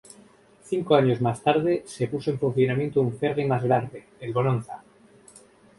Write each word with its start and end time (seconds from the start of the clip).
Cinco 0.63 0.95
años 0.95 1.21
más 1.21 1.43
tarde 1.43 1.83
se 1.85 2.07
puso 2.07 2.31
en 2.31 2.39
funcionamiento 2.39 3.01
un 3.01 3.15
ferri 3.15 3.45
más 3.45 3.63
grande, 3.63 4.05
el 4.19 4.33
Bonanza. 4.33 4.81